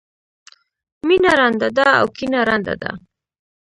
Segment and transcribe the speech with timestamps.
[1.07, 2.91] مینه رانده ده او کینه ړنده ده.